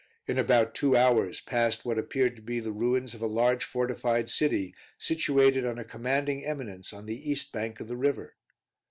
[0.25, 4.31] In about two hours passed what appeared to be the ruins of a large fortified
[4.31, 8.35] city, situated on a commanding eminence on the east bank of the river.